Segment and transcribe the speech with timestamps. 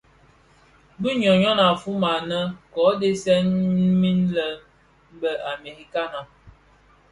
[1.01, 3.37] Bi ñyon yon a fyoma anèn Kō dhesèè
[4.01, 4.47] min lè
[5.19, 6.19] be amerikana,